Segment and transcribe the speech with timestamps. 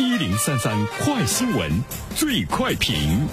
[0.00, 1.70] 一零三三快新闻，
[2.16, 3.28] 最快评。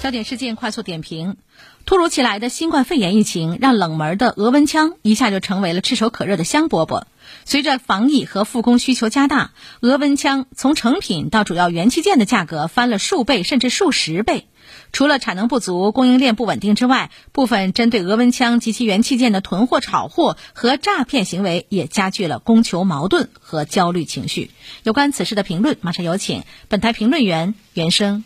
[0.00, 1.36] 焦点事件快速点评：
[1.84, 7.02] 突如其来的新冠肺炎疫情，让冷门的额温枪一下就成为了炙手可热的香饽饽。
[7.44, 14.46] 随着防疫和复工需求加大，额温枪从成品到主要元器件的价格翻了数倍甚至数十倍。
[14.90, 24.50] 除了产能不足、供应链不稳定之外，部分针对额温枪及其元器件的囤货、炒货和诈骗行为，也加剧了供求矛盾和焦虑情绪。
[24.82, 28.24] 有关此事的评论，马上有请本台评论员袁生。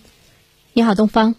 [0.73, 1.35] 你好，东方。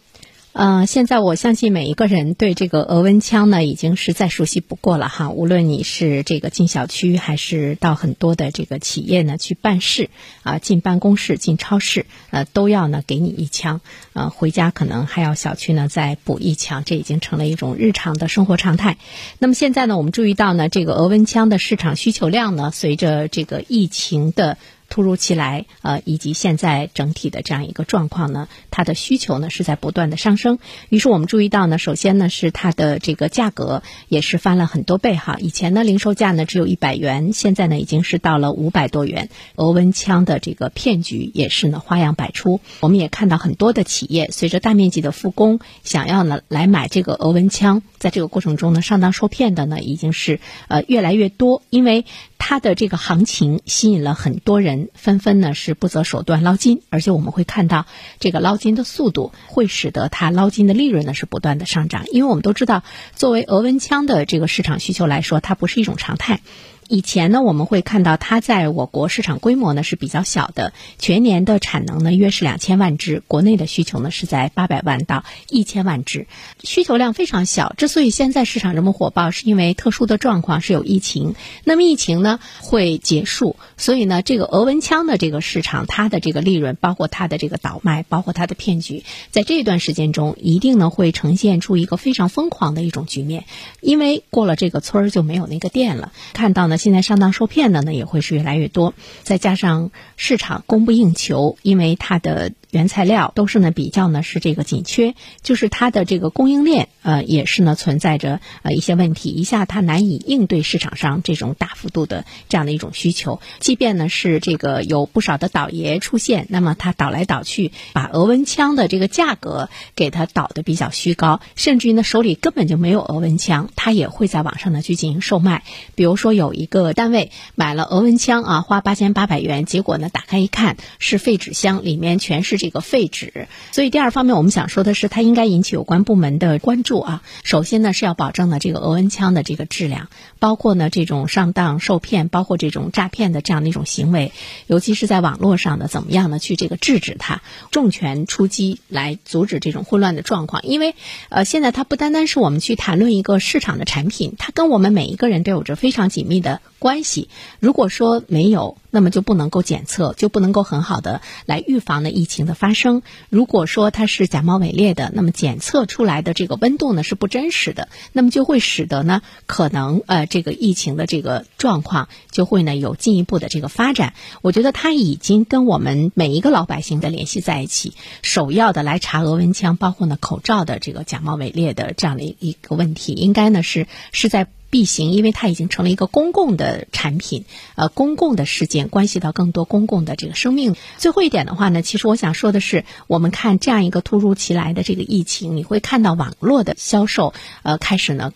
[0.55, 5.30] 呃，现在我相信每一个人对这个额温枪呢，已经是再熟悉不过了哈。
[5.30, 10.10] 无论你是这个进小区，还是到很多的这个企业呢去办事
[10.44, 13.82] 啊，进办公室、进超市，呃，都要呢给你一枪，
[14.13, 18.96] 呃，回家可能还要小区呢再补一枪，这已经成了一种日常的生活常态。
[19.40, 24.58] 那么现在呢，我们注意到呢，这个额温枪的市场需求量呢，随着这个疫情的。
[24.95, 30.57] 突如其来，呃，以及现在整体的这样一个状况呢，它的需求呢是在不断的上升。
[30.87, 35.35] 于是我们注意到呢，首先呢是它的这个价格也是翻了很多倍哈。
[35.41, 39.27] 以前呢零售价呢只有一百元，现在呢已经是到了五百多元。
[39.55, 42.62] 额温枪的这个骗局也是呢花样百出。
[42.80, 52.05] 我们也看到很多的企业随着大面积的复工，想要呢来买这个额温枪，在这个过程中呢上当受骗的呢已经是呃越来越多，因为。
[52.37, 57.86] 它的这个行情吸引了很多人，纷纷呢是不择手段捞金，而且我们会看到
[58.20, 62.84] 这个捞金的速度会使得它捞金的利润呢是不断的上涨，因为我们都知道，
[63.16, 66.42] 作为额温枪的这个市场需求来说，它不是一种常态。
[66.88, 76.28] 以前呢，我们会看到它在我国市场规模呢是比较小的，全年的产能呢约是两千万只，国内的需求呢是在八百万到一千万只，
[76.64, 77.74] 需求量非常小。
[77.75, 81.34] 之所以现在市场这么火爆，是因为特殊的状况是有疫情。
[81.64, 93.46] 那么疫情呢会结束，所以呢这个额温枪的这个市场，它的这个利润，包括它的这个倒卖，包括它的骗局，在这段时间中一定呢会呈现出一个非常疯狂的一种局面，
[93.82, 96.12] 因为过了这个村儿就没有那个店了。
[96.34, 96.75] 看到呢。
[96.78, 98.94] 现在上当受骗的呢也会是越来越多，
[99.24, 113.40] 再加上市场供不应求，因为它的原材料都是呢比较呢是这个紧缺，就是它的这个供应链呃也是呢存在着呃一些问题，一下它难以应对市场上这种大幅度的这样的一种需求。
[113.62, 125.64] 即便呢是这个有不少的倒爷出现，那么它倒来倒去，把额温枪的这个价格给它倒的比较虚高，甚至于呢手里根本就没有额温枪，它也会在网上呢去进行售卖。
[125.96, 126.68] 比如说有一。
[126.75, 133.48] 个单位买了额温枪啊，花八千八百元，结果呢，打开一看是废纸箱，里面全是这这个废纸。
[133.72, 137.22] 所以第二方面，我们想说的是，它应该引起有关部门的关注啊。
[137.44, 140.09] 首先呢，是要保证呢这个额温枪的这个质量，
[140.40, 144.31] 包括呢这种上当受骗，包括这种诈骗的这样的一种行为，
[144.66, 150.64] 尤其是在网络上的怎么样呢去这个制止它，重拳出击来阻止这种混乱的状况。
[150.66, 150.96] 因为
[151.30, 156.62] 呃，现在它不单单是我们去谈论一个市场的产品，它跟我们每一个人都有着非常紧密的。
[156.80, 158.78] 关系，如果说没有。
[158.96, 163.04] 那么就不能够检测，就不能够很好的来预防呢疫情的发生。
[163.30, 174.14] 如果说它是假冒伪劣的，那么检测出来的这个温度呢是不真实的，那么就会使得呢可能呃这个疫情的这个状况就会呢有进一步的这个发展。
[174.42, 188.90] 我觉得它已经跟我们每一个老百姓的联系在一起，首要的来查额温枪，包括呢口罩的这个假冒伪劣的这样的一个问题，应该呢是是在必行，因为它已经成了一个公共的产品，呃公共的事件。
[188.90, 190.75] 关系到更多公共的这个生命。
[190.97, 197.34] 最后一点的话呢，其实我想说的是，我们看这样一个突如其来的这个疫情，你会看到网络的销售，
[197.64, 198.34] 呃，开始呢。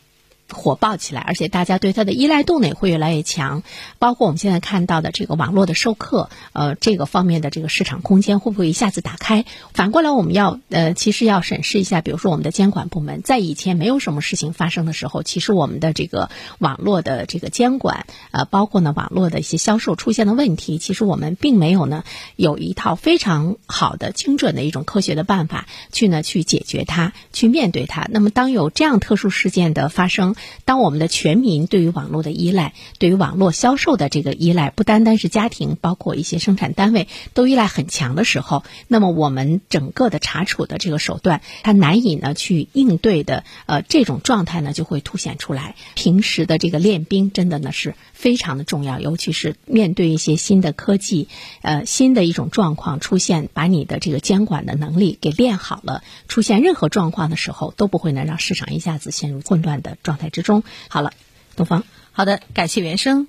[0.52, 3.64] 火爆起来，而且大家对它的依赖度呢也会越来越强。
[4.00, 9.46] 包括我们现在看到的这个网络的授课，呃，这个方面的这个市场空间会不会一下子打开？
[9.74, 22.04] 反过来，我们要呃，其实要审视一下，比如说我们的监管部门，在以前没有什么事情发生的时候，其实我们的这个网络的这个监管，呃，包括呢网络的一些销售出现的问题，其实我们并没有呢
[22.36, 28.08] 有一套非常好的、精准的一种科学的办法去呢去解决它，去面对它。
[28.10, 30.36] 那么，当有这样特殊事件的发生，
[30.66, 45.76] 当我们的全民对于网络的依赖，对于网络销售的这个依赖，不单单是家庭，包括一些生产单位都依赖很强的时候，那么我们整个的查处的这个手段，它难以呢去应对的，呃，这种状态呢就会凸显出来。
[45.96, 51.28] 平时的这个练兵真的呢是非常的重要，尤其是面对一些新的科技，
[51.62, 60.29] 呃，新的一种状况出现，把你的这个监管的能力给练好了，出现任何状况的时候，都不会呢让市场一下子陷入混乱的状态。
[60.30, 61.12] 之中，好了，
[61.56, 63.28] 东方，好的，感谢原声。